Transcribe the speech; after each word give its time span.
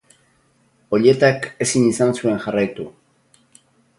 Olletak 0.97 1.45
ezin 1.67 1.85
izan 1.91 2.15
zuen 2.21 2.41
jarraitu. 2.47 2.87